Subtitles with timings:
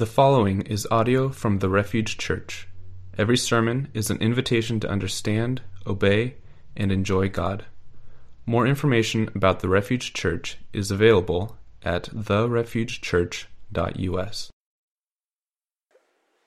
[0.00, 2.66] The following is audio from the Refuge Church.
[3.18, 6.36] Every sermon is an invitation to understand, obey,
[6.74, 7.66] and enjoy God.
[8.46, 14.50] More information about the Refuge Church is available at therefugechurch.us.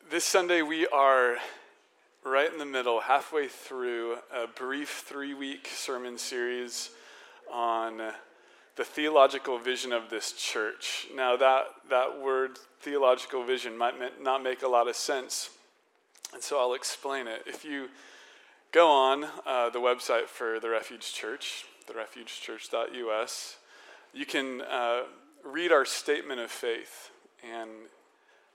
[0.09, 1.35] This Sunday, we are
[2.25, 6.89] right in the middle, halfway through a brief three week sermon series
[7.53, 8.01] on
[8.75, 11.07] the theological vision of this church.
[11.15, 15.49] Now, that, that word theological vision might not make a lot of sense,
[16.33, 17.43] and so I'll explain it.
[17.45, 17.89] If you
[18.71, 23.57] go on uh, the website for the Refuge Church, therefugechurch.us,
[24.13, 25.03] you can uh,
[25.43, 27.11] read our statement of faith.
[27.43, 27.69] And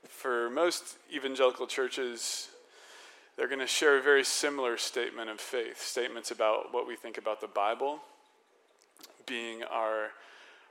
[0.07, 2.49] for most evangelical churches,
[3.37, 7.17] they're going to share a very similar statement of faith statements about what we think
[7.17, 8.01] about the Bible
[9.29, 10.09] being our,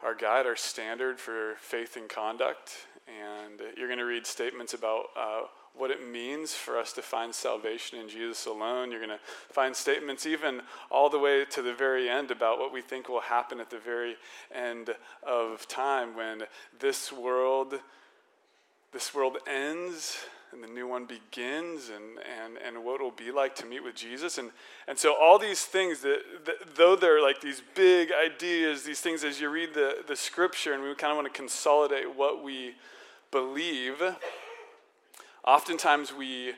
[0.03, 2.87] our guide, our standard for faith and conduct.
[3.07, 5.43] And you're going to read statements about uh,
[5.75, 8.91] what it means for us to find salvation in Jesus alone.
[8.91, 12.73] You're going to find statements, even all the way to the very end, about what
[12.73, 14.17] we think will happen at the very
[14.53, 14.91] end
[15.23, 16.43] of time when
[16.81, 17.75] this world,
[18.93, 20.19] this world ends
[20.53, 23.85] and the new one begins and, and, and what it will be like to meet
[23.85, 24.39] with Jesus.
[24.39, 24.51] And,
[24.87, 29.25] and so, all these things, that, that, though they're like these big ideas, these things
[29.25, 32.75] as you read the, the scripture, and we kind of want to consolidate what we
[33.31, 34.03] believe,
[35.45, 36.55] oftentimes we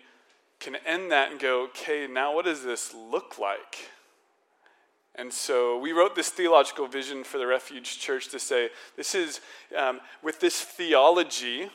[0.60, 3.90] can end that and go, okay, now what does this look like?
[5.16, 9.40] And so we wrote this theological vision for the Refuge Church to say, this is,
[9.76, 11.68] um, with this theology,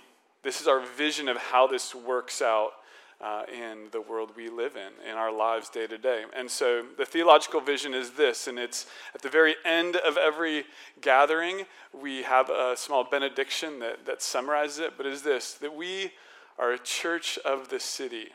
[0.46, 2.74] this is our vision of how this works out
[3.20, 6.24] uh, in the world we live in, in our lives day to day.
[6.36, 10.66] And so the theological vision is this, and it's at the very end of every
[11.02, 11.64] gathering,
[12.00, 16.12] we have a small benediction that, that summarizes it, but is this that we
[16.59, 18.28] are a church of the city,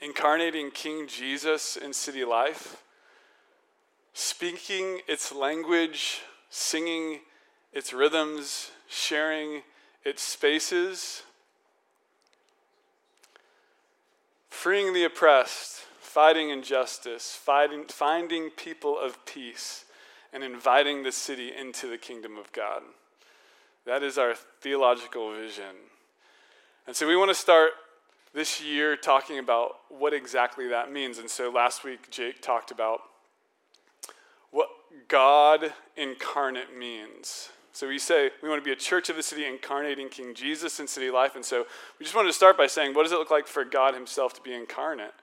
[0.00, 2.82] incarnating King Jesus in city life,
[4.14, 7.20] speaking its language, singing
[7.74, 9.62] its rhythms, sharing
[10.04, 11.22] its spaces,
[14.48, 19.84] freeing the oppressed, fighting injustice, fighting, finding people of peace,
[20.32, 22.82] and inviting the city into the kingdom of God.
[23.86, 25.76] That is our theological vision.
[26.86, 27.70] And so we want to start
[28.34, 31.18] this year talking about what exactly that means.
[31.18, 33.00] And so last week, Jake talked about
[34.50, 34.68] what
[35.08, 37.50] God incarnate means.
[37.78, 40.80] So we say we want to be a church of the city incarnating King Jesus
[40.80, 41.36] in city life.
[41.36, 41.64] And so
[41.96, 44.34] we just wanted to start by saying, what does it look like for God Himself
[44.34, 45.14] to be incarnate?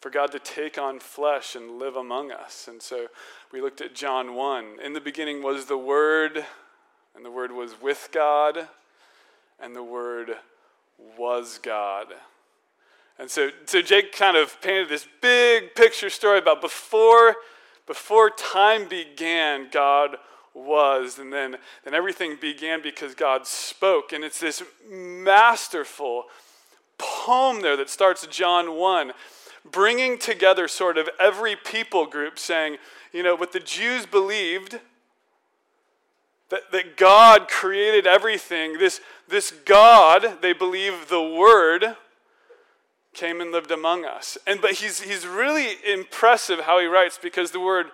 [0.00, 2.68] For God to take on flesh and live among us.
[2.68, 3.08] And so
[3.52, 4.78] we looked at John 1.
[4.82, 6.42] In the beginning was the Word,
[7.14, 8.66] and the Word was with God,
[9.62, 10.30] and the Word
[11.18, 12.06] was God.
[13.18, 17.36] And so, so Jake kind of painted this big picture story about before,
[17.86, 20.16] before time began, God
[20.54, 21.18] was.
[21.18, 24.12] And then, then everything began because God spoke.
[24.12, 26.24] And it's this masterful
[26.98, 29.12] poem there that starts John 1,
[29.70, 32.76] bringing together sort of every people group, saying,
[33.12, 34.80] you know, what the Jews believed.
[36.50, 38.78] That, that God created everything.
[38.78, 41.96] This, this God, they believe the Word,
[43.12, 44.38] came and lived among us.
[44.46, 47.86] And but he's he's really impressive how he writes because the word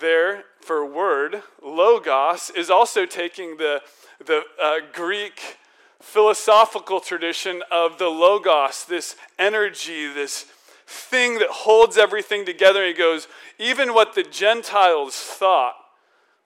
[0.00, 3.82] there for word, logos, is also taking the,
[4.24, 5.58] the uh, Greek
[6.00, 10.46] philosophical tradition of the logos, this energy, this
[10.86, 12.86] thing that holds everything together.
[12.86, 13.28] He goes,
[13.58, 15.74] even what the Gentiles thought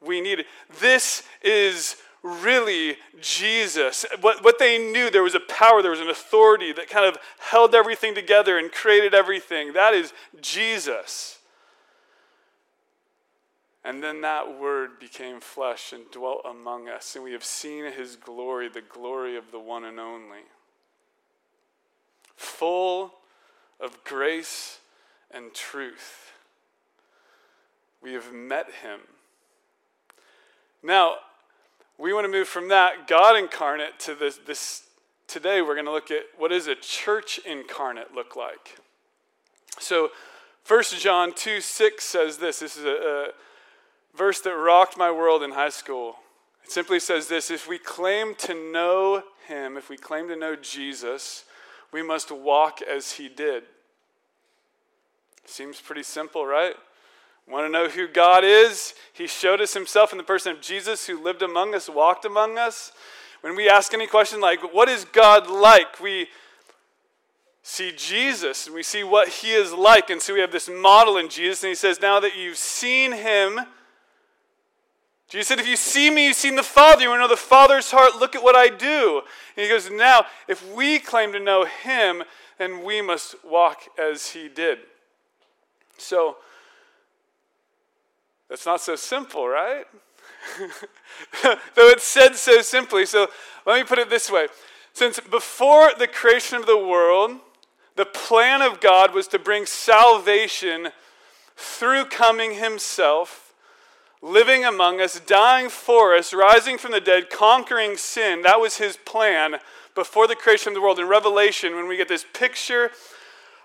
[0.01, 0.47] we needed.
[0.81, 4.07] This is really Jesus.
[4.21, 7.19] What, what they knew, there was a power, there was an authority that kind of
[7.39, 9.73] held everything together and created everything.
[9.73, 11.39] That is Jesus.
[13.85, 18.15] And then that word became flesh and dwelt among us, and we have seen his
[18.15, 20.45] glory, the glory of the one and only.
[22.37, 23.13] Full
[23.81, 24.79] of grace
[25.33, 26.33] and truth.
[28.01, 29.01] We have met him.
[30.83, 31.17] Now,
[31.99, 34.85] we want to move from that God incarnate to this, this
[35.27, 38.79] today we're going to look at what does a church incarnate look like.
[39.79, 40.11] So
[40.67, 42.61] 1 John 2 6 says this.
[42.61, 43.27] This is a, a
[44.15, 46.17] verse that rocked my world in high school.
[46.65, 50.57] It simply says this if we claim to know him, if we claim to know
[50.57, 51.45] Jesus,
[51.93, 53.65] we must walk as he did.
[55.45, 56.75] Seems pretty simple, right?
[57.49, 58.95] Want to know who God is?
[59.13, 62.57] He showed us himself in the person of Jesus who lived among us, walked among
[62.57, 62.93] us.
[63.41, 66.01] when we ask any question like, What is God like?
[66.01, 66.29] we
[67.65, 70.11] see Jesus and we see what he is like.
[70.11, 73.13] And so we have this model in Jesus, and he says, Now that you've seen
[73.13, 73.61] him,
[75.33, 77.05] Jesus said, If you see me, you've seen the Father.
[77.05, 78.17] You know the Father's heart.
[78.17, 79.23] Look at what I do.
[79.57, 82.23] And he goes, Now, if we claim to know him,
[82.59, 84.81] then we must walk as he did.
[85.97, 86.37] So,
[88.51, 89.87] that's not so simple, right?
[91.43, 93.07] Though it's said so simply.
[93.07, 93.29] So,
[93.65, 94.49] let me put it this way.
[94.93, 97.39] Since before the creation of the world,
[97.97, 100.89] the plan of God was to bring salvation
[101.57, 103.42] through coming himself
[104.23, 108.43] living among us, dying for us, rising from the dead, conquering sin.
[108.43, 109.57] That was his plan
[109.95, 111.01] before the creation of the world.
[111.01, 112.93] In Revelation, when we get this picture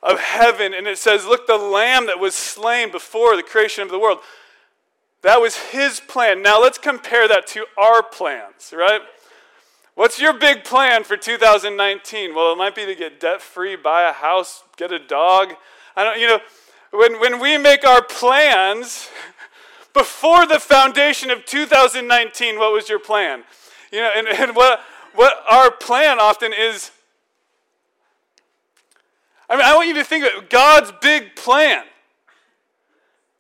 [0.02, 3.90] of heaven, and it says, Look, the lamb that was slain before the creation of
[3.90, 4.20] the world.
[5.24, 6.42] That was his plan.
[6.42, 9.02] Now let's compare that to our plans, right?
[9.96, 12.36] What's your big plan for 2019?
[12.36, 15.54] Well, it might be to get debt free, buy a house, get a dog.
[15.96, 16.40] I don't, you know,
[16.92, 19.10] when, when we make our plans,
[19.98, 23.44] before the foundation of 2019, what was your plan?
[23.92, 24.82] You know, and, and what,
[25.16, 26.92] what our plan often is.
[29.50, 30.50] I mean, I want you to think it.
[30.50, 31.84] God's big plan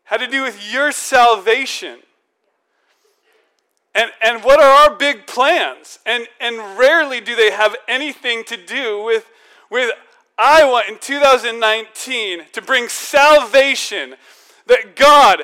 [0.05, 1.99] had to do with your salvation.
[3.93, 5.99] And, and what are our big plans?
[6.05, 9.29] And, and rarely do they have anything to do with,
[9.69, 9.91] with
[10.37, 14.15] I want in 2019 to bring salvation
[14.67, 15.43] that God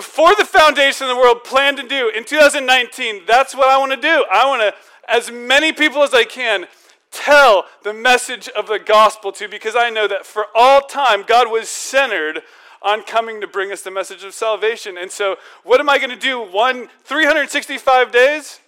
[0.00, 3.92] before the foundation of the world planned to do in 2019 that's what i want
[3.92, 4.24] to do.
[4.32, 4.74] I want to
[5.06, 6.66] as many people as i can
[7.10, 11.50] tell the message of the gospel to because i know that for all time god
[11.50, 12.40] was centered
[12.80, 14.96] on coming to bring us the message of salvation.
[14.96, 16.40] And so what am i going to do?
[16.40, 18.58] One 365 days?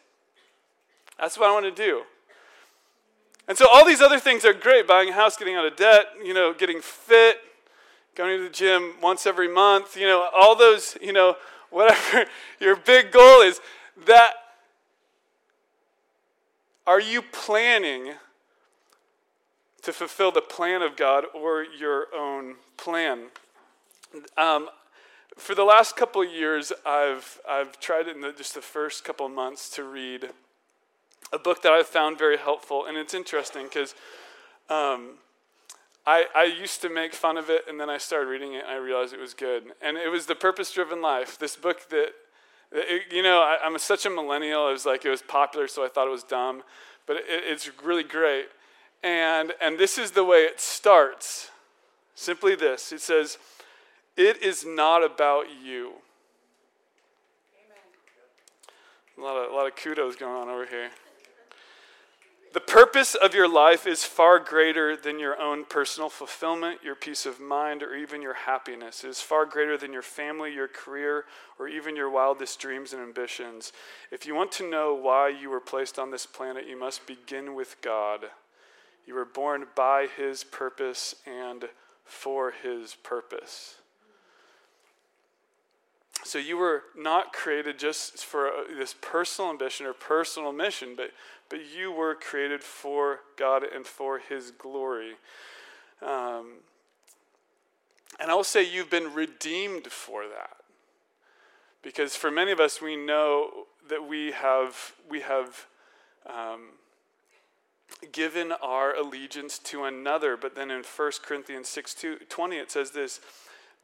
[1.18, 2.02] That's what i want to do.
[3.48, 6.08] And so all these other things are great buying a house getting out of debt
[6.22, 7.38] you know getting fit
[8.14, 11.36] going to the gym once every month, you know, all those, you know,
[11.70, 12.26] whatever
[12.60, 13.60] your big goal is,
[14.06, 14.32] that
[16.86, 18.14] are you planning
[19.82, 23.28] to fulfill the plan of God or your own plan?
[24.36, 24.68] Um,
[25.36, 29.70] for the last couple years, I've, I've tried in the, just the first couple months
[29.70, 30.30] to read
[31.32, 33.94] a book that I've found very helpful, and it's interesting because
[34.68, 35.14] um,
[36.06, 38.72] I, I used to make fun of it, and then I started reading it, and
[38.72, 39.64] I realized it was good.
[39.80, 42.08] And it was The Purpose Driven Life, this book that,
[42.72, 44.68] it, you know, I, am such a millennial.
[44.68, 46.62] It was like it was popular, so I thought it was dumb,
[47.06, 48.46] but it, it's really great.
[49.04, 51.50] And, and this is the way it starts
[52.14, 53.38] simply this it says,
[54.16, 55.92] It is not about you.
[57.56, 57.78] Amen.
[59.18, 60.90] A lot of, a lot of kudos going on over here.
[62.52, 67.24] The purpose of your life is far greater than your own personal fulfillment, your peace
[67.24, 69.04] of mind, or even your happiness.
[69.04, 71.24] It is far greater than your family, your career,
[71.58, 73.72] or even your wildest dreams and ambitions.
[74.10, 77.54] If you want to know why you were placed on this planet, you must begin
[77.54, 78.26] with God.
[79.06, 81.70] You were born by His purpose and
[82.04, 83.76] for His purpose.
[86.24, 91.10] So you were not created just for this personal ambition or personal mission, but
[91.52, 95.16] but you were created for God and for His glory.
[96.00, 96.60] Um,
[98.18, 100.56] and I will say you've been redeemed for that.
[101.82, 105.66] Because for many of us, we know that we have, we have
[106.26, 106.70] um,
[108.12, 110.38] given our allegiance to another.
[110.38, 113.20] But then in 1 Corinthians 6 20, it says this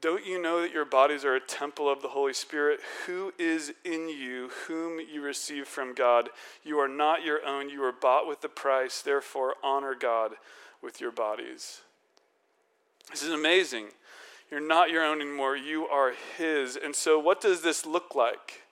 [0.00, 3.72] don't you know that your bodies are a temple of the Holy Spirit, who is
[3.84, 6.28] in you, whom you receive from God?
[6.62, 9.02] You are not your own, you are bought with the price.
[9.02, 10.32] Therefore, honor God
[10.80, 11.80] with your bodies.
[13.10, 13.88] This is amazing.
[14.50, 16.76] You're not your own anymore, you are His.
[16.76, 18.62] And so, what does this look like?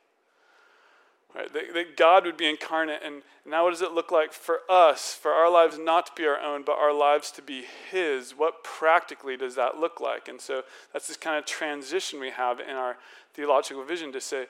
[1.37, 1.53] Right?
[1.53, 3.01] That, that, God would be incarnate.
[3.05, 6.27] And now, what does it look like for us, for our lives not to be
[6.27, 8.31] our own, but our lives to be His?
[8.31, 10.29] What practically does that look like?
[10.29, 10.63] And so,
[10.93, 12.97] that's this kind of transition we have in our
[13.35, 14.47] theological vision to say,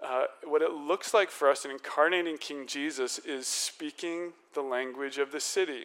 [0.00, 5.18] uh, what it looks like for us in incarnating King Jesus is speaking the language
[5.18, 5.84] of the city,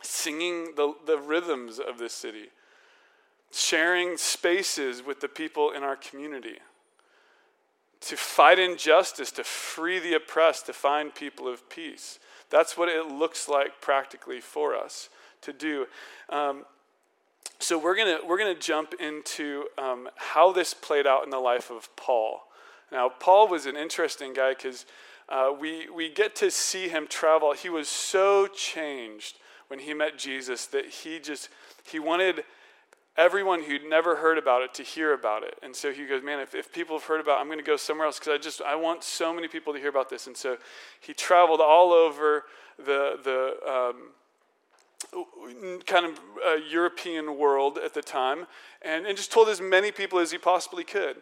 [0.00, 2.50] singing the, the rhythms of the city,
[3.52, 6.58] sharing spaces with the people in our community
[8.02, 12.18] to fight injustice, to free the oppressed, to find people of peace.
[12.50, 15.08] That's what it looks like practically for us
[15.42, 15.86] to do.
[16.28, 16.64] Um,
[17.58, 21.70] so we're gonna we're gonna jump into um, how this played out in the life
[21.70, 22.42] of Paul.
[22.92, 24.84] Now, Paul was an interesting guy because
[25.28, 27.54] uh, we, we get to see him travel.
[27.54, 31.48] He was so changed when he met Jesus that he just,
[31.84, 32.44] he wanted
[33.16, 35.58] everyone who'd never heard about it to hear about it.
[35.62, 37.64] And so he goes, man, if, if people have heard about it, I'm going to
[37.64, 40.26] go somewhere else because I just, I want so many people to hear about this.
[40.26, 40.56] And so
[41.00, 42.44] he traveled all over
[42.78, 44.12] the, the um,
[45.86, 48.46] kind of uh, European world at the time
[48.80, 51.16] and, and just told as many people as he possibly could.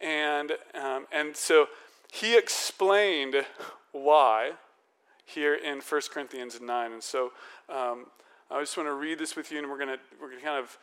[0.00, 1.68] And, um, and so
[2.12, 3.46] he explained
[3.92, 4.52] why
[5.24, 6.92] here in 1 Corinthians 9.
[6.92, 7.32] And so
[7.68, 8.06] um,
[8.50, 10.44] I just want to read this with you, and we're going to we're going to
[10.44, 10.78] kind of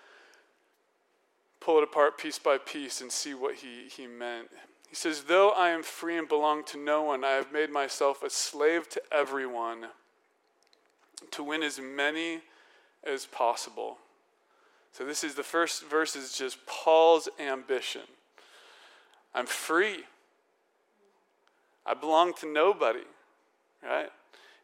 [1.64, 4.50] pull it apart piece by piece and see what he, he meant.
[4.90, 8.22] He says, Though I am free and belong to no one, I have made myself
[8.22, 9.88] a slave to everyone
[11.32, 12.42] to win as many
[13.04, 13.98] as possible.
[14.92, 18.04] So, this is the first verse, is just Paul's ambition.
[19.34, 20.04] I'm free.
[21.86, 23.04] I belong to nobody,
[23.82, 24.10] right?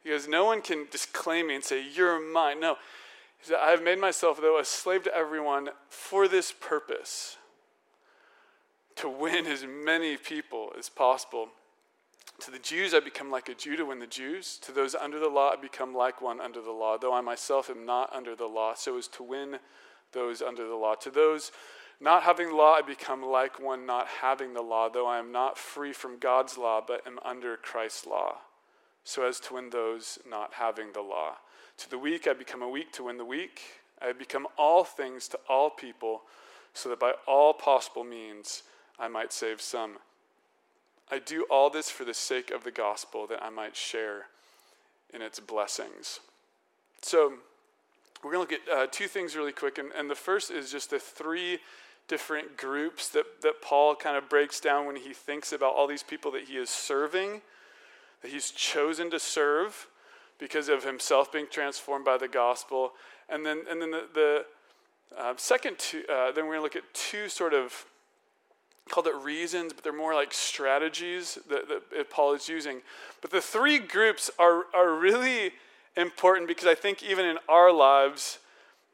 [0.03, 2.59] He Because no one can just claim me and say, You're mine.
[2.59, 2.77] No.
[3.39, 7.37] He said, I have made myself, though, a slave to everyone for this purpose
[8.97, 11.49] to win as many people as possible.
[12.41, 14.57] To the Jews, I become like a Jew to win the Jews.
[14.63, 17.69] To those under the law, I become like one under the law, though I myself
[17.69, 19.59] am not under the law, so as to win
[20.11, 20.95] those under the law.
[20.95, 21.51] To those
[22.01, 25.57] not having law, I become like one not having the law, though I am not
[25.57, 28.37] free from God's law, but am under Christ's law,
[29.03, 31.37] so as to win those not having the law.
[31.79, 33.61] To the weak, I become a weak to win the weak.
[34.01, 36.23] I become all things to all people,
[36.73, 38.63] so that by all possible means
[38.99, 39.97] I might save some.
[41.09, 44.25] I do all this for the sake of the gospel, that I might share
[45.13, 46.19] in its blessings.
[47.01, 47.35] So,
[48.21, 49.77] we're going to look at uh, two things really quick.
[49.77, 51.59] And, and the first is just the three
[52.09, 56.03] different groups that, that Paul kind of breaks down when he thinks about all these
[56.03, 57.41] people that he is serving,
[58.21, 59.87] that he's chosen to serve
[60.39, 62.93] because of himself being transformed by the gospel.
[63.27, 64.45] And then, and then the, the
[65.17, 67.85] uh, second two, uh, then we're going to look at two sort of
[68.89, 72.81] called it reasons, but they're more like strategies that, that Paul is using.
[73.21, 75.51] But the three groups are, are really
[75.95, 78.39] important because I think even in our lives,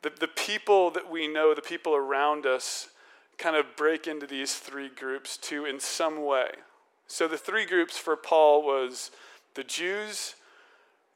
[0.02, 2.90] the, the people that we know, the people around us,
[3.38, 6.50] kind of break into these three groups too in some way.
[7.08, 9.12] So the three groups for Paul was
[9.56, 10.36] the Jews,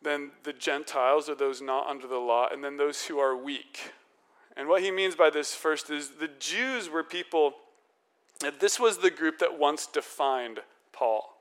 [0.02, 3.94] then the Gentiles, or those not under the law, and then those who are weak.
[4.56, 7.54] And what he means by this first is the Jews were people,
[8.60, 10.60] this was the group that once defined
[10.94, 11.38] Paul.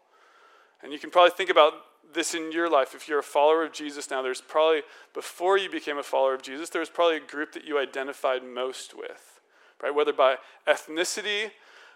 [0.83, 1.73] And you can probably think about
[2.13, 2.95] this in your life.
[2.95, 4.83] If you're a follower of Jesus now, there's probably,
[5.15, 8.43] before you became a follower of Jesus, there was probably a group that you identified
[8.45, 9.39] most with
[9.83, 9.95] right?
[9.95, 10.37] Whether by
[10.67, 11.51] ethnicity,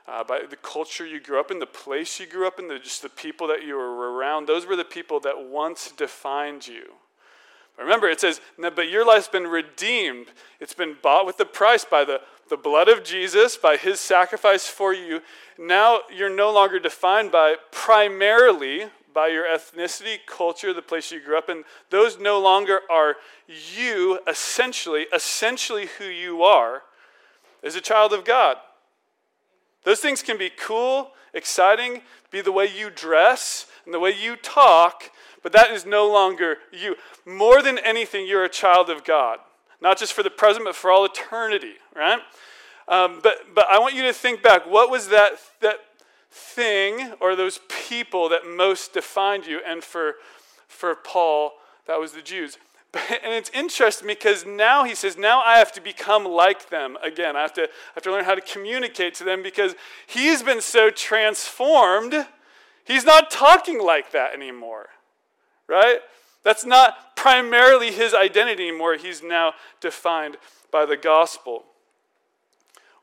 [0.06, 2.78] uh, by the culture you grew up in, the place you grew up in, the,
[2.78, 4.46] just the people that you were around.
[4.46, 6.84] Those were the people that once defined you.
[7.76, 10.26] But remember, it says, but your life's been redeemed.
[10.60, 14.66] It's been bought with the price by the, the blood of Jesus, by his sacrifice
[14.66, 15.22] for you.
[15.58, 21.36] Now you're no longer defined by primarily by your ethnicity, culture, the place you grew
[21.36, 21.64] up in.
[21.90, 23.16] Those no longer are
[23.46, 26.82] you, essentially, essentially who you are
[27.62, 28.56] is a child of God.
[29.84, 34.36] Those things can be cool, exciting, be the way you dress and the way you
[34.36, 35.10] talk,
[35.42, 36.96] but that is no longer you.
[37.26, 39.38] More than anything, you're a child of God,
[39.80, 42.20] not just for the present, but for all eternity, right?
[42.88, 45.76] Um, but, but I want you to think back what was that, that
[46.30, 49.60] thing or those people that most defined you?
[49.66, 50.14] And for,
[50.66, 51.52] for Paul,
[51.86, 52.58] that was the Jews.
[53.24, 57.36] And it's interesting because now he says, now I have to become like them again.
[57.36, 59.74] I have to, I have to learn how to communicate to them because
[60.06, 62.26] he's been so transformed,
[62.84, 64.90] he's not talking like that anymore,
[65.68, 66.00] right?
[66.42, 68.96] That's not primarily his identity anymore.
[68.96, 70.36] He's now defined
[70.70, 71.64] by the gospel.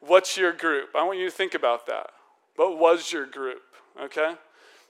[0.02, 0.90] What's your group?
[0.96, 2.12] I want you to think about that.
[2.58, 3.62] What was your group?
[4.02, 4.34] Okay?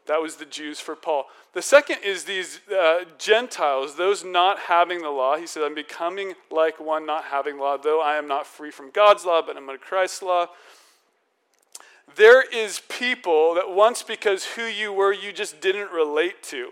[0.09, 1.25] That was the Jews for Paul.
[1.53, 5.37] The second is these uh, Gentiles, those not having the law.
[5.37, 8.89] He said, I'm becoming like one not having law, though I am not free from
[8.89, 10.47] God's law, but I'm under Christ's law.
[12.15, 16.71] There is people that once, because who you were, you just didn't relate to.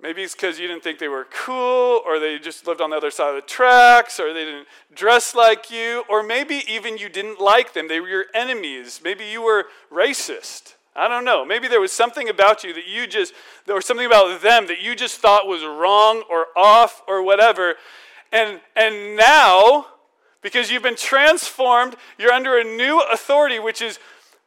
[0.00, 2.96] Maybe it's because you didn't think they were cool, or they just lived on the
[2.96, 7.10] other side of the tracks, or they didn't dress like you, or maybe even you
[7.10, 7.88] didn't like them.
[7.88, 9.02] They were your enemies.
[9.04, 10.76] Maybe you were racist.
[10.96, 11.44] I don't know.
[11.44, 13.34] Maybe there was something about you that you just,
[13.68, 17.74] or something about them that you just thought was wrong or off or whatever.
[18.32, 19.86] And, and now,
[20.42, 23.98] because you've been transformed, you're under a new authority, which is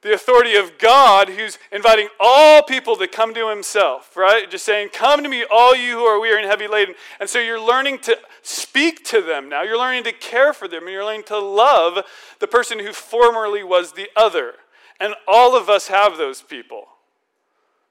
[0.01, 4.49] the authority of God who's inviting all people to come to himself, right?
[4.49, 6.95] Just saying, Come to me, all you who are weary and heavy laden.
[7.19, 9.63] And so you're learning to speak to them now.
[9.63, 12.05] You're learning to care for them, and you're learning to love
[12.39, 14.53] the person who formerly was the other.
[14.99, 16.87] And all of us have those people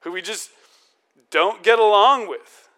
[0.00, 0.50] who we just
[1.31, 2.69] don't get along with,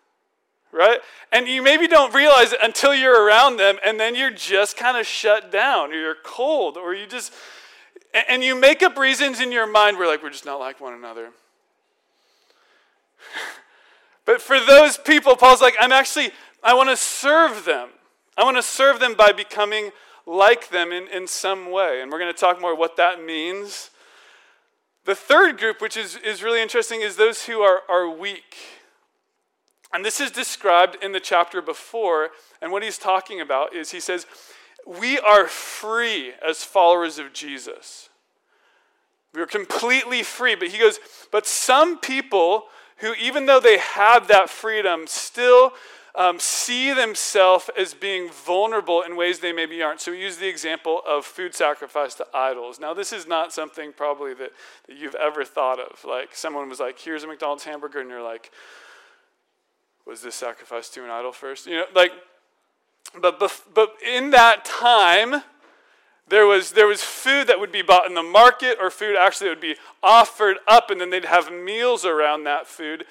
[0.72, 1.00] right?
[1.32, 4.96] And you maybe don't realize it until you're around them, and then you're just kind
[4.96, 7.32] of shut down, or you're cold, or you just
[8.28, 10.94] and you make up reasons in your mind where, like, we're just not like one
[10.94, 11.30] another.
[14.24, 16.30] but for those people, Paul's like, I'm actually,
[16.62, 17.90] I want to serve them.
[18.36, 19.90] I want to serve them by becoming
[20.26, 22.00] like them in, in some way.
[22.02, 23.90] And we're going to talk more what that means.
[25.04, 28.56] The third group, which is, is really interesting, is those who are, are weak.
[29.92, 32.30] And this is described in the chapter before.
[32.62, 34.26] And what he's talking about is he says,
[34.86, 38.08] we are free as followers of Jesus.
[39.34, 40.54] We are completely free.
[40.54, 40.98] But he goes,
[41.32, 42.64] but some people
[42.98, 45.72] who, even though they have that freedom, still
[46.14, 50.00] um, see themselves as being vulnerable in ways they maybe aren't.
[50.00, 52.80] So we use the example of food sacrifice to idols.
[52.80, 54.50] Now, this is not something probably that,
[54.88, 56.04] that you've ever thought of.
[56.04, 58.50] Like someone was like, here's a McDonald's hamburger, and you're like,
[60.06, 61.66] was this sacrificed to an idol first?
[61.66, 62.12] You know, like
[63.18, 63.38] but,
[63.74, 65.42] but in that time,
[66.28, 69.50] there was, there was food that would be bought in the market, or food actually
[69.50, 73.04] would be offered up, and then they'd have meals around that food.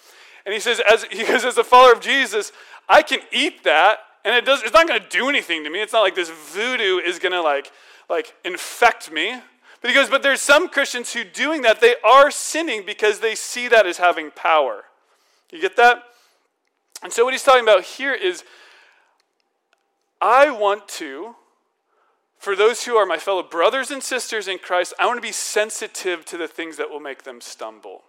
[0.50, 2.52] And he says, as, he goes, as a follower of Jesus,
[2.90, 5.80] I can eat that, and it does, it's not going to do anything to me.
[5.80, 7.72] It's not like this voodoo is going to like,
[8.10, 9.40] like infect me.
[9.80, 13.36] But he goes, but there's some Christians who doing that, they are sinning because they
[13.36, 14.86] see that as having power.
[15.52, 16.02] You get that?
[17.04, 18.44] And so what he's talking about here is
[20.20, 21.36] I want to,
[22.40, 25.32] for those who are my fellow brothers and sisters in Christ, I want to be
[25.32, 28.02] sensitive to the things that will make them stumble.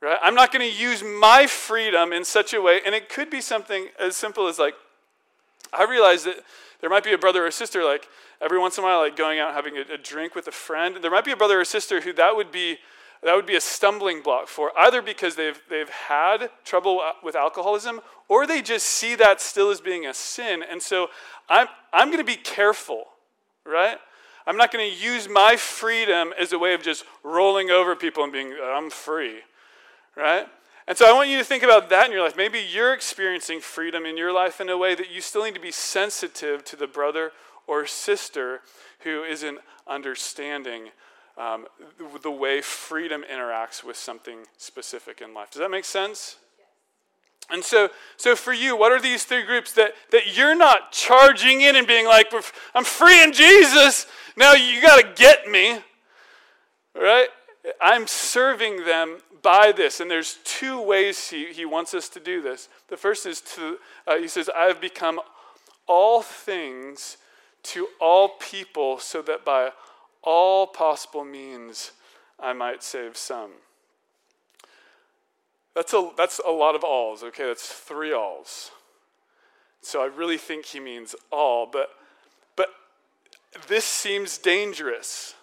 [0.00, 0.18] Right?
[0.22, 3.40] I'm not going to use my freedom in such a way, and it could be
[3.40, 4.74] something as simple as like,
[5.72, 6.36] I realize that
[6.80, 8.08] there might be a brother or sister, like
[8.40, 10.96] every once in a while, like going out having a, a drink with a friend.
[11.02, 12.78] There might be a brother or sister who that would be
[13.22, 18.00] that would be a stumbling block for either because they've, they've had trouble with alcoholism
[18.28, 20.62] or they just see that still as being a sin.
[20.68, 21.08] And so
[21.48, 23.04] I'm, I'm going to be careful,
[23.66, 23.98] right?
[24.46, 28.24] I'm not going to use my freedom as a way of just rolling over people
[28.24, 29.40] and being, I'm free,
[30.20, 30.46] right?
[30.86, 32.36] And so I want you to think about that in your life.
[32.36, 35.60] Maybe you're experiencing freedom in your life in a way that you still need to
[35.60, 37.32] be sensitive to the brother
[37.66, 38.60] or sister
[39.00, 40.90] who isn't understanding
[41.38, 41.66] um,
[42.22, 45.50] the way freedom interacts with something specific in life.
[45.50, 46.36] Does that make sense?
[47.50, 51.62] And so, so for you, what are these three groups that, that you're not charging
[51.62, 52.32] in and being like,
[52.74, 54.06] I'm free in Jesus,
[54.36, 55.78] now you got to get me,
[56.94, 57.28] right?
[57.80, 60.00] I'm serving them by this.
[60.00, 62.68] And there's two ways he, he wants us to do this.
[62.88, 65.20] The first is to, uh, he says, I have become
[65.86, 67.16] all things
[67.62, 69.70] to all people so that by
[70.22, 71.92] all possible means
[72.38, 73.50] I might save some.
[75.74, 77.46] That's a, that's a lot of alls, okay?
[77.46, 78.70] That's three alls.
[79.82, 81.90] So I really think he means all, but,
[82.56, 82.68] but
[83.68, 85.34] this seems dangerous.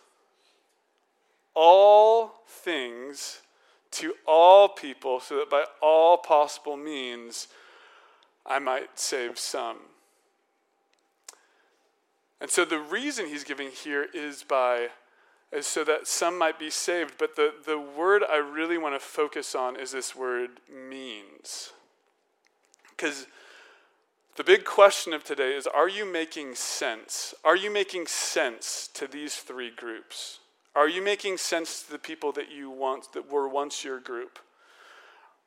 [1.56, 3.42] All things
[3.98, 7.48] to all people, so that by all possible means
[8.46, 9.78] I might save some.
[12.40, 14.90] And so the reason he's giving here is by
[15.52, 17.14] is so that some might be saved.
[17.18, 21.72] But the, the word I really want to focus on is this word means.
[22.90, 23.28] Because
[24.36, 27.34] the big question of today is are you making sense?
[27.44, 30.40] Are you making sense to these three groups?
[30.78, 34.38] Are you making sense to the people that you want that were once your group?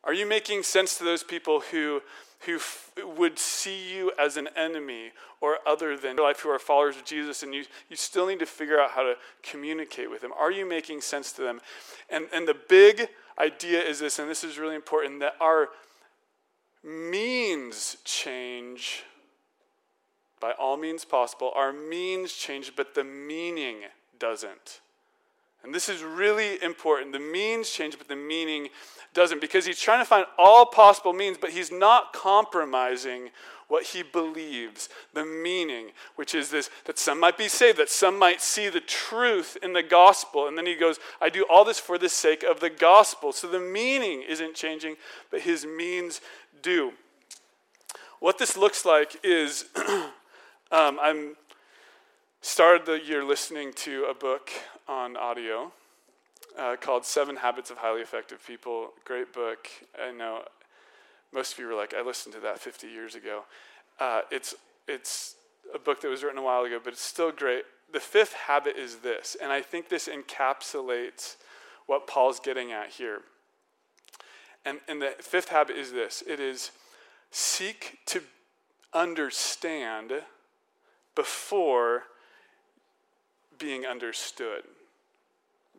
[0.03, 2.03] Are you making sense to those people who
[2.47, 6.59] who f- would see you as an enemy or other than your life who are
[6.59, 10.23] followers of Jesus, and you, you still need to figure out how to communicate with
[10.23, 10.33] them.
[10.39, 11.61] Are you making sense to them?
[12.09, 15.69] And, and the big idea is this, and this is really important, that our
[16.83, 19.05] means change
[20.41, 21.53] by all means possible.
[21.55, 23.81] Our means change, but the meaning
[24.19, 24.81] doesn't.
[25.63, 27.13] And this is really important.
[27.13, 28.69] The means change, but the meaning
[29.13, 33.31] doesn't because he's trying to find all possible means, but he's not compromising
[33.71, 38.19] what he believes, the meaning, which is this that some might be saved, that some
[38.19, 40.49] might see the truth in the gospel.
[40.49, 43.33] And then he goes, I do all this for the sake of the gospel.
[43.33, 44.97] So the meaning isn't changing,
[45.31, 46.21] but his means
[46.63, 46.93] do.
[48.19, 51.37] What this looks like is um, I'm
[52.43, 54.51] started the year listening to a book
[54.89, 55.71] on audio
[56.59, 58.91] uh, called Seven Habits of Highly Effective People.
[59.05, 59.69] Great book.
[60.03, 60.45] I know
[61.35, 63.43] most of you were like, I listened to that 50 years ago.
[63.99, 64.55] Uh, it's,
[64.89, 65.35] it's
[65.75, 67.65] a book that was written a while ago, but it's still great.
[67.93, 71.37] The fifth habit is this, and I think this encapsulates
[71.87, 73.21] what Paul's getting at here.
[74.65, 76.71] And, and the fifth habit is this it is
[77.31, 78.23] seek to
[78.95, 80.13] understand
[81.15, 82.05] before
[83.61, 84.63] being understood.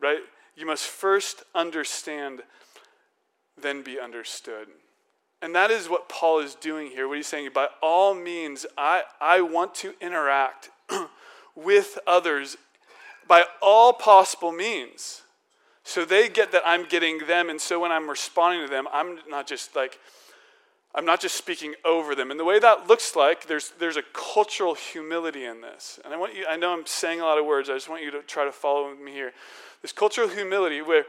[0.00, 0.20] Right?
[0.56, 2.42] You must first understand,
[3.60, 4.68] then be understood.
[5.42, 7.08] And that is what Paul is doing here.
[7.08, 10.70] What he's saying, by all means, I, I want to interact
[11.56, 12.56] with others
[13.26, 15.22] by all possible means.
[15.84, 17.50] So they get that I'm getting them.
[17.50, 19.98] And so when I'm responding to them, I'm not just like,
[20.94, 22.30] I'm not just speaking over them.
[22.30, 25.98] And the way that looks like, there's, there's a cultural humility in this.
[26.04, 28.02] And I want you, I know I'm saying a lot of words, I just want
[28.02, 29.32] you to try to follow me here.
[29.80, 31.04] This cultural humility where,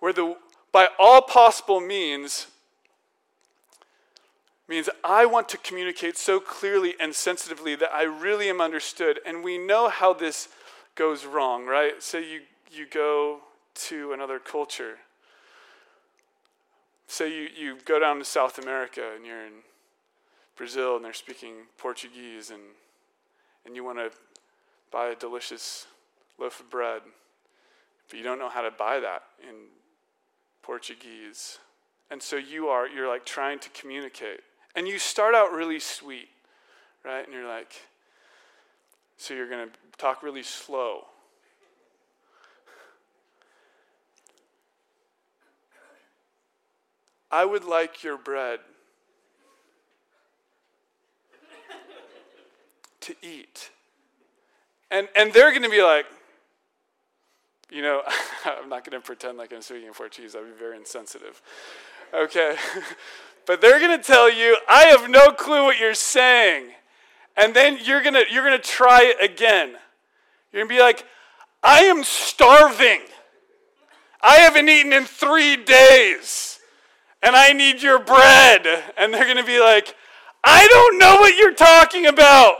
[0.00, 0.36] where the,
[0.72, 2.46] by all possible means,
[4.68, 9.20] means I want to communicate so clearly and sensitively that I really am understood.
[9.26, 10.48] And we know how this
[10.94, 12.02] goes wrong, right?
[12.02, 12.40] So you,
[12.72, 13.40] you go
[13.74, 14.96] to another culture.
[17.06, 19.52] Say you, you go down to South America and you're in
[20.56, 22.62] Brazil and they're speaking Portuguese and,
[23.64, 24.10] and you want to
[24.90, 25.86] buy a delicious
[26.38, 27.02] loaf of bread,
[28.08, 29.54] but you don't know how to buy that in
[30.62, 31.58] Portuguese.
[32.10, 34.40] And so you are, you're like trying to communicate.
[34.74, 36.28] And you start out really sweet,
[37.04, 37.24] right?
[37.24, 37.72] And you're like,
[39.16, 41.04] so you're going to talk really slow.
[47.36, 48.60] I would like your bread
[53.00, 53.68] to eat.
[54.90, 56.06] And, and they're going to be like,
[57.70, 58.00] you know,
[58.46, 60.34] I'm not going to pretend like I'm speaking Portuguese.
[60.34, 61.42] I'd be very insensitive.
[62.14, 62.56] Okay.
[63.46, 66.70] but they're going to tell you, I have no clue what you're saying.
[67.36, 69.76] And then you're going to you're going to try it again.
[70.52, 71.04] You're going to be like,
[71.62, 73.02] I am starving.
[74.22, 76.56] I haven't eaten in 3 days.
[77.22, 78.66] And I need your bread.
[78.96, 79.94] And they're going to be like,
[80.44, 82.56] I don't know what you're talking about.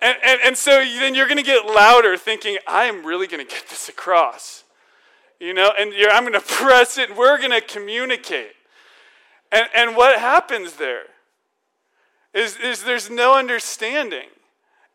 [0.00, 3.44] And, and, and so then you're going to get louder thinking, I am really going
[3.44, 4.64] to get this across.
[5.40, 8.52] You know, and I'm going to press it, and we're going to communicate.
[9.50, 11.04] And, and what happens there
[12.34, 14.28] is, is there's no understanding.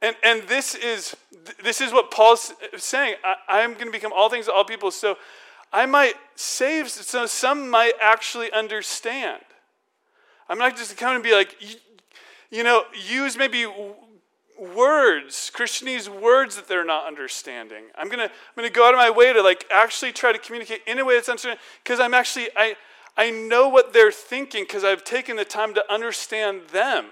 [0.02, 1.16] And, and this, is,
[1.64, 3.16] this is what Paul's saying.
[3.24, 4.92] I, I'm going to become all things to all people.
[4.92, 5.18] So
[5.74, 9.42] I might save, so some might actually understand.
[10.48, 11.76] I'm not just coming and be like, you,
[12.52, 13.66] you know, use maybe
[14.60, 17.86] words, Christianese words that they're not understanding.
[17.96, 20.82] I'm gonna, I'm gonna go out of my way to like actually try to communicate
[20.86, 22.76] in a way that's understanding because I'm actually, I,
[23.18, 27.08] I know what they're thinking because I've taken the time to understand them.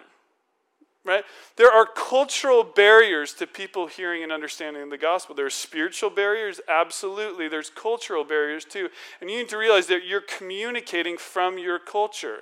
[1.04, 1.24] Right?
[1.56, 5.34] There are cultural barriers to people hearing and understanding the gospel.
[5.34, 7.48] There are spiritual barriers, absolutely.
[7.48, 8.88] There's cultural barriers too.
[9.20, 12.42] And you need to realize that you're communicating from your culture.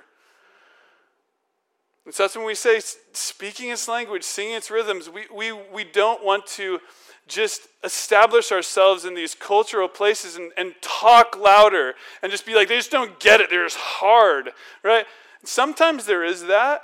[2.04, 2.80] And so that's when we say
[3.12, 6.80] speaking its language, singing its rhythms, we, we, we don't want to
[7.28, 12.68] just establish ourselves in these cultural places and, and talk louder and just be like,
[12.68, 13.48] they just don't get it.
[13.48, 14.50] They're just hard,
[14.82, 15.06] right?
[15.44, 16.82] Sometimes there is that.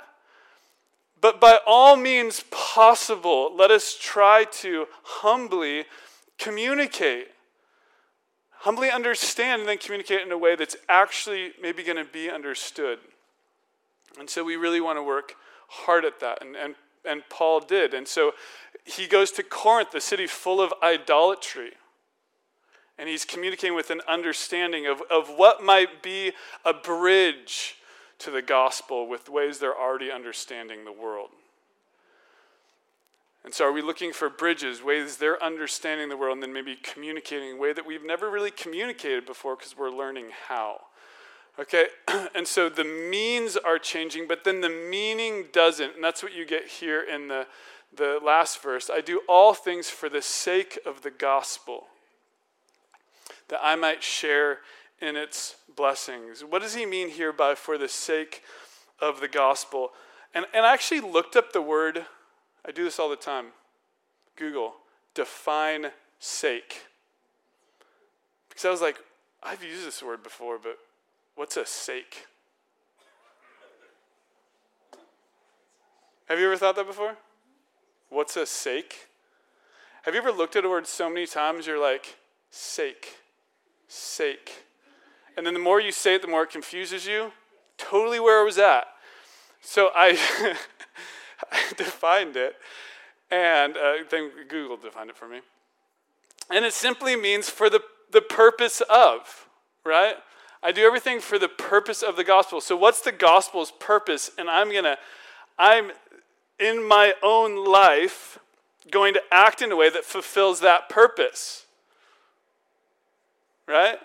[1.19, 5.85] But by all means possible, let us try to humbly
[6.37, 7.29] communicate,
[8.59, 12.99] humbly understand, and then communicate in a way that's actually maybe going to be understood.
[14.19, 15.33] And so we really want to work
[15.67, 16.41] hard at that.
[16.41, 17.93] And, and, and Paul did.
[17.93, 18.33] And so
[18.85, 21.71] he goes to Corinth, the city full of idolatry.
[22.99, 26.31] And he's communicating with an understanding of, of what might be
[26.65, 27.76] a bridge
[28.19, 31.29] to the gospel with ways they're already understanding the world.
[33.43, 36.75] And so, are we looking for bridges, ways they're understanding the world, and then maybe
[36.75, 40.81] communicating in a way that we've never really communicated before because we're learning how?
[41.59, 41.87] Okay,
[42.35, 45.95] and so the means are changing, but then the meaning doesn't.
[45.95, 47.47] And that's what you get here in the,
[47.95, 48.89] the last verse.
[48.93, 51.87] I do all things for the sake of the gospel,
[53.47, 54.59] that I might share
[54.99, 56.43] in its blessings.
[56.43, 58.43] What does he mean here by for the sake
[58.99, 59.91] of the gospel?
[60.33, 62.05] And, and I actually looked up the word,
[62.65, 63.47] I do this all the time.
[64.35, 64.73] Google,
[65.13, 66.85] define sake.
[68.49, 68.97] Because I was like,
[69.41, 70.77] I've used this word before, but
[71.37, 72.25] What's a sake?
[76.27, 77.15] Have you ever thought that before?
[78.09, 79.07] What's a sake?
[80.01, 82.17] Have you ever looked at a word so many times you're like,
[82.49, 83.19] sake?
[83.87, 84.63] sake.
[85.37, 87.31] And then the more you say it, the more it confuses you.
[87.77, 88.87] Totally where I was at.
[89.61, 90.17] So I,
[91.51, 92.55] I defined it,
[93.29, 95.41] and uh, then Google defined it for me.
[96.49, 99.47] And it simply means for the, the purpose of,
[99.85, 100.15] right?
[100.63, 102.61] I do everything for the purpose of the gospel.
[102.61, 104.31] So, what's the gospel's purpose?
[104.37, 104.97] And I'm going to,
[105.59, 105.91] I'm
[106.59, 108.39] in my own life
[108.89, 111.65] going to act in a way that fulfills that purpose.
[113.67, 113.97] Right?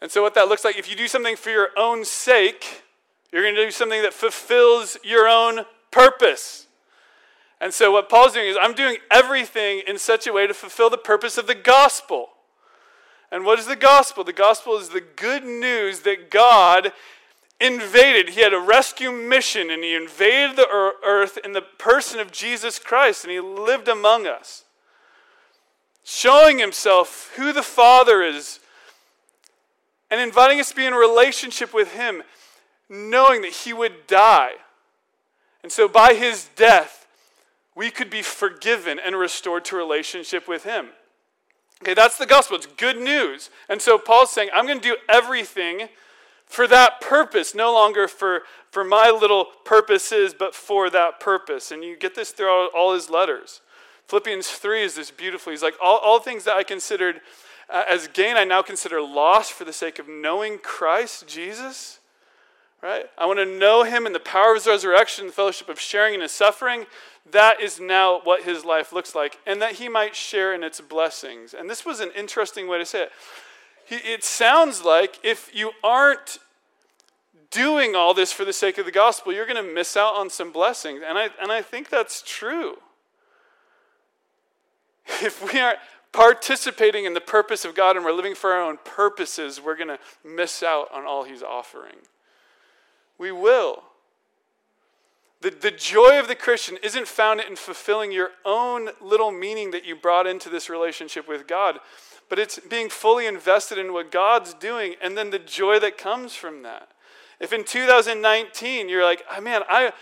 [0.00, 2.82] And so, what that looks like, if you do something for your own sake,
[3.32, 6.66] you're going to do something that fulfills your own purpose.
[7.60, 10.90] And so, what Paul's doing is, I'm doing everything in such a way to fulfill
[10.90, 12.30] the purpose of the gospel.
[13.30, 14.24] And what is the gospel?
[14.24, 16.92] The gospel is the good news that God
[17.60, 18.30] invaded.
[18.30, 22.78] He had a rescue mission and he invaded the earth in the person of Jesus
[22.78, 24.64] Christ and he lived among us,
[26.04, 28.60] showing himself who the Father is
[30.10, 32.22] and inviting us to be in relationship with him,
[32.88, 34.52] knowing that he would die.
[35.62, 37.06] And so by his death,
[37.74, 40.88] we could be forgiven and restored to relationship with him.
[41.82, 42.56] Okay, that's the gospel.
[42.56, 43.50] It's good news.
[43.68, 45.88] And so Paul's saying, I'm going to do everything
[46.46, 51.70] for that purpose, no longer for, for my little purposes, but for that purpose.
[51.70, 53.60] And you get this throughout all his letters.
[54.08, 55.52] Philippians 3 is this beautifully.
[55.52, 57.20] He's like, all, all things that I considered
[57.70, 62.00] uh, as gain, I now consider loss for the sake of knowing Christ Jesus.
[62.82, 63.06] Right?
[63.18, 66.14] I want to know him in the power of his resurrection, the fellowship of sharing
[66.14, 66.86] in his suffering,
[67.32, 70.80] that is now what his life looks like, and that he might share in its
[70.80, 71.54] blessings.
[71.54, 73.12] And this was an interesting way to say it.
[73.90, 76.38] It sounds like if you aren't
[77.50, 80.30] doing all this for the sake of the gospel, you're going to miss out on
[80.30, 81.02] some blessings.
[81.06, 82.76] And I, and I think that's true.
[85.22, 85.78] If we aren't
[86.12, 89.88] participating in the purpose of God and we're living for our own purposes, we're going
[89.88, 91.96] to miss out on all He's offering.
[93.18, 93.82] We will.
[95.40, 99.84] The, the joy of the Christian isn't found in fulfilling your own little meaning that
[99.84, 101.78] you brought into this relationship with God,
[102.28, 106.34] but it's being fully invested in what God's doing and then the joy that comes
[106.34, 106.88] from that.
[107.38, 109.92] If in 2019 you're like, oh, man, I,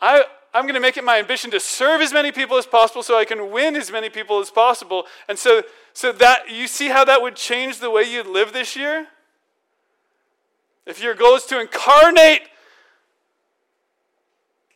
[0.00, 3.02] I, I'm going to make it my ambition to serve as many people as possible
[3.02, 5.04] so I can win as many people as possible.
[5.28, 5.62] And so,
[5.94, 9.06] so that you see how that would change the way you live this year?
[10.84, 12.42] If your goal is to incarnate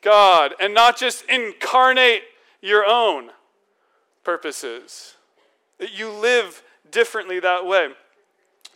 [0.06, 2.22] God and not just incarnate
[2.60, 3.30] your own
[4.22, 5.14] purposes.
[5.78, 7.88] That you live differently that way.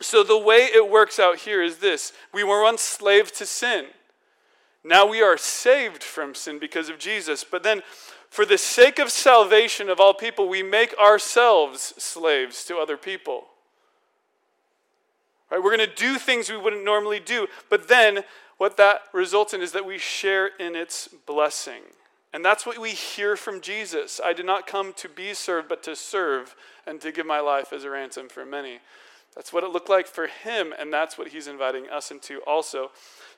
[0.01, 3.87] So, the way it works out here is this we were once slaves to sin.
[4.83, 7.45] Now we are saved from sin because of Jesus.
[7.45, 7.83] But then,
[8.31, 13.45] for the sake of salvation of all people, we make ourselves slaves to other people.
[15.51, 15.63] Right?
[15.63, 17.49] We're going to do things we wouldn't normally do.
[17.69, 18.25] But then
[18.57, 21.83] what that results in is that we share in its blessing.
[22.33, 24.21] And that's what we hear from Jesus.
[24.25, 26.55] I did not come to be served, but to serve
[26.87, 28.79] and to give my life as a ransom for many.
[29.35, 32.91] That's what it looked like for him, and that's what he's inviting us into also.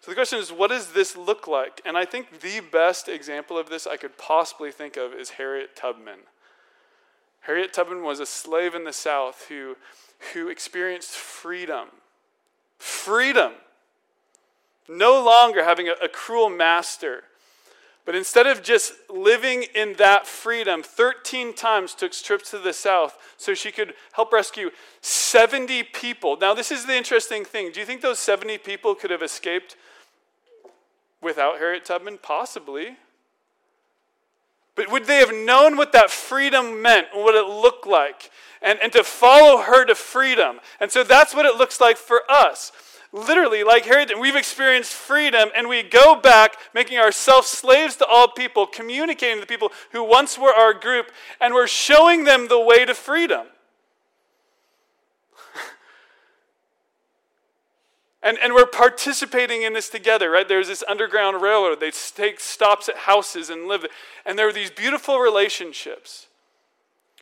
[0.03, 1.81] So the question is, what does this look like?
[1.87, 5.77] And I think the best example of this I could possibly think of is Harriet
[5.77, 6.19] Tubman.
[7.43, 9.77] Harriet Tubman was a slave in the South who,
[10.35, 11.87] who experienced freedom.
[12.79, 13.53] Freedom
[14.89, 17.23] no longer having a, a cruel master.
[18.05, 23.17] But instead of just living in that freedom, 13 times took trips to the south
[23.37, 26.37] so she could help rescue 70 people.
[26.41, 27.71] Now, this is the interesting thing.
[27.71, 29.77] Do you think those 70 people could have escaped
[31.23, 32.19] without Harriet Tubman?
[32.21, 32.97] Possibly.
[34.75, 38.31] But would they have known what that freedom meant and what it looked like?
[38.63, 40.61] And, and to follow her to freedom.
[40.81, 42.73] And so that's what it looks like for us
[43.13, 48.29] literally, like Harriet, we've experienced freedom and we go back making ourselves slaves to all
[48.29, 52.61] people, communicating to the people who once were our group, and we're showing them the
[52.61, 53.47] way to freedom.
[58.23, 60.49] And, and we're participating in this together, right?
[60.49, 61.81] There's this underground railroad.
[61.81, 63.85] They take stops at houses and live.
[64.25, 66.29] And there are these beautiful relationships.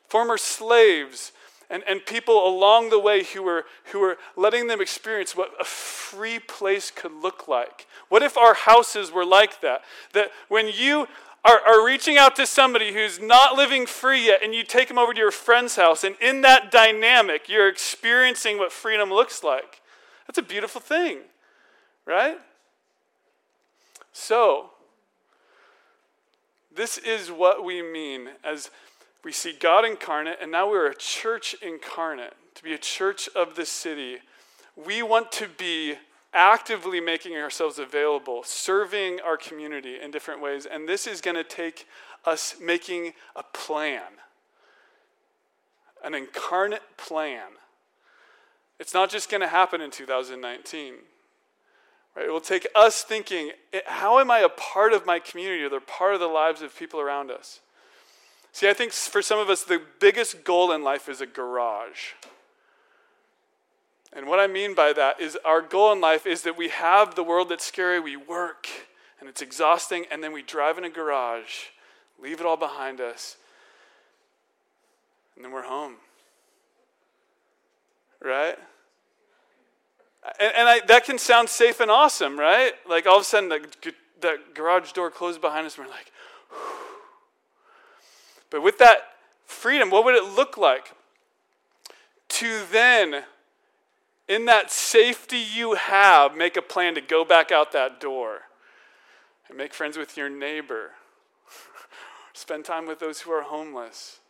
[0.09, 1.33] Former slaves
[1.71, 5.65] and, and people along the way who were, who were letting them experience what a
[5.65, 7.87] free place could look like.
[8.09, 9.83] What if our houses were like that?
[10.13, 11.07] That when you
[11.45, 14.99] are, are reaching out to somebody who's not living free yet, and you take them
[14.99, 19.80] over to your friend's house, and in that dynamic, you're experiencing what freedom looks like.
[20.31, 21.23] That's a beautiful thing,
[22.07, 22.39] right?
[24.13, 24.71] So,
[26.73, 28.71] this is what we mean as
[29.25, 33.57] we see God incarnate, and now we're a church incarnate, to be a church of
[33.57, 34.19] the city
[34.77, 35.95] we want to be
[36.33, 40.65] actively making ourselves available, serving our community in different ways.
[40.65, 41.89] And this is going to take
[42.25, 44.13] us making a plan,
[46.05, 47.49] an incarnate plan.
[48.81, 50.95] It's not just going to happen in 2019.
[52.17, 52.27] Right?
[52.27, 55.69] It will take us thinking, eh, how am I a part of my community or
[55.69, 57.61] they're part of the lives of people around us?
[58.53, 62.15] See, I think for some of us, the biggest goal in life is a garage.
[64.15, 67.15] And what I mean by that is our goal in life is that we have
[67.15, 68.67] the world that's scary, we work,
[69.21, 71.67] and it's exhausting, and then we drive in a garage,
[72.21, 73.37] leave it all behind us,
[75.37, 75.97] and then we're home.
[78.23, 78.57] Right?
[80.39, 82.73] And, and I, that can sound safe and awesome, right?
[82.89, 86.13] Like all of a sudden, the, that garage door closed behind us, and we're like,
[86.51, 86.59] Whew.
[88.51, 88.99] but with that
[89.47, 90.95] freedom, what would it look like
[92.29, 93.25] to then
[94.31, 98.43] in that safety you have, make a plan to go back out that door
[99.49, 100.93] and make friends with your neighbor.
[102.33, 104.21] Spend time with those who are homeless.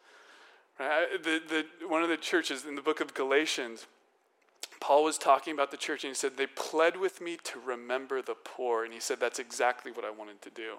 [0.81, 3.87] The, the, one of the churches in the book of Galatians,
[4.81, 8.23] Paul was talking about the church and he said, They pled with me to remember
[8.23, 8.85] the poor.
[8.85, 10.77] And he said, That's exactly what I wanted to do.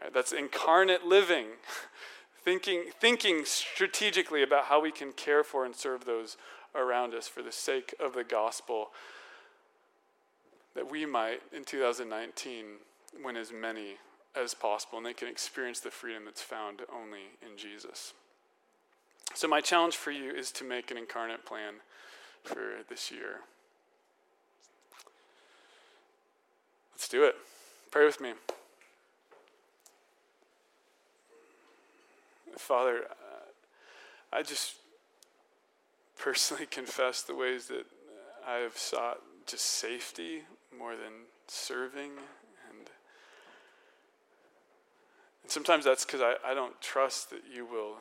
[0.00, 0.14] Right?
[0.14, 1.46] That's incarnate living,
[2.44, 6.36] thinking, thinking strategically about how we can care for and serve those
[6.76, 8.90] around us for the sake of the gospel,
[10.76, 12.64] that we might, in 2019,
[13.24, 13.96] win as many
[14.36, 18.12] as possible and they can experience the freedom that's found only in Jesus.
[19.34, 21.74] So, my challenge for you is to make an incarnate plan
[22.44, 23.40] for this year.
[26.92, 27.36] Let's do it.
[27.90, 28.32] Pray with me.
[32.56, 34.74] Father, uh, I just
[36.18, 37.86] personally confess the ways that
[38.46, 40.42] I have sought just safety
[40.76, 41.12] more than
[41.48, 42.10] serving.
[42.68, 42.90] And,
[45.42, 47.96] and sometimes that's because I, I don't trust that you will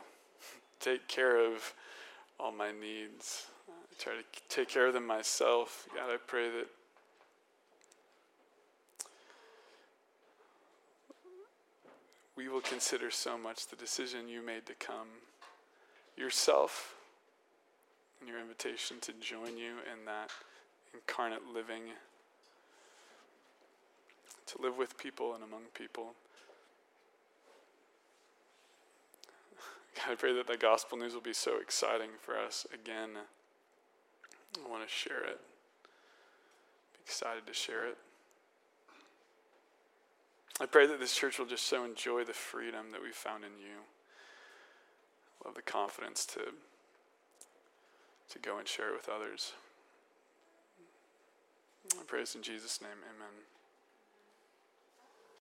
[0.80, 1.74] take care of
[2.40, 3.48] all my needs.
[3.68, 5.88] I try to take care of them myself.
[5.96, 6.68] God, I pray that.
[12.36, 15.08] We will consider so much the decision you made to come
[16.16, 16.96] yourself
[18.20, 20.32] and your invitation to join you in that
[20.94, 21.84] incarnate living,
[24.46, 26.14] to live with people and among people.
[30.08, 33.12] I pray that the gospel news will be so exciting for us again.
[34.64, 35.40] I want to share it.
[36.94, 37.98] Be excited to share it.
[40.62, 43.52] I pray that this church will just so enjoy the freedom that we found in
[43.60, 43.78] you.
[45.46, 46.42] Love the confidence to
[48.30, 49.54] to go and share it with others.
[52.00, 53.34] I praise in Jesus' name, amen.